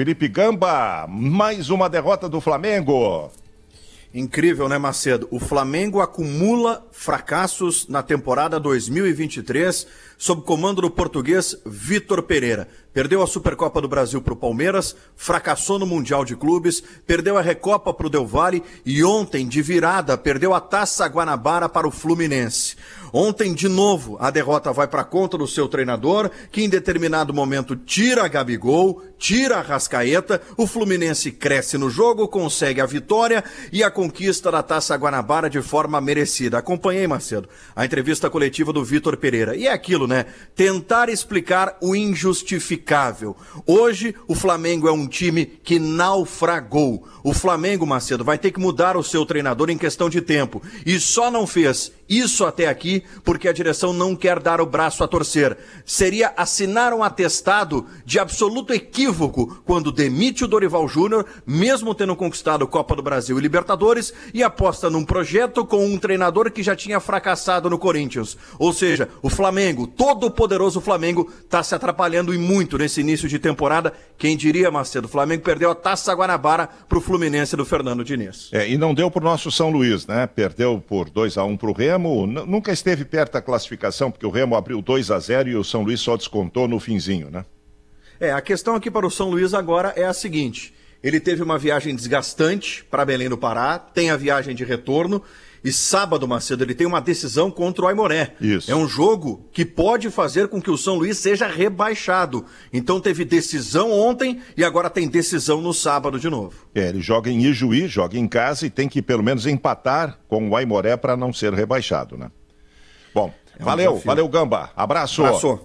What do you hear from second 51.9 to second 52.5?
isso